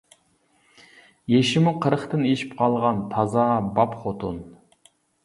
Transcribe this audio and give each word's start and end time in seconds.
-يېشىمۇ 1.33 1.73
قىرىقتىن 1.83 2.23
ئېشىپ 2.29 2.55
قالغان، 2.63 3.05
تازا 3.13 3.45
باب 3.77 3.95
خوتۇن. 4.07 4.41